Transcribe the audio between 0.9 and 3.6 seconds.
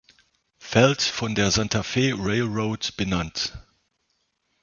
von der Santa Fe Railroad benannt.